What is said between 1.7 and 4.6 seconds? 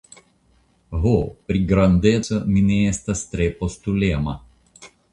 grandeco, mi ne estas tre postulema.